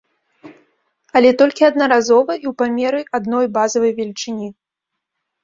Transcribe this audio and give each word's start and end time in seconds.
Але 1.19 1.29
толькі 1.41 1.67
аднаразова 1.67 2.33
і 2.43 2.49
ў 2.53 2.55
памеры 2.63 2.99
адной 3.19 3.45
базавай 3.59 3.95
велічыні. 4.01 4.49